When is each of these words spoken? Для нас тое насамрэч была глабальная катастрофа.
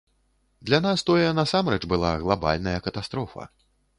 Для 0.69 0.79
нас 0.85 1.03
тое 1.09 1.27
насамрэч 1.41 1.79
была 1.93 2.15
глабальная 2.25 2.75
катастрофа. 2.87 3.49